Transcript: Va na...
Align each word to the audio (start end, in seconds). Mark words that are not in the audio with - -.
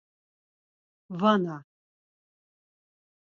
Va 1.23 1.33
na... 1.43 1.57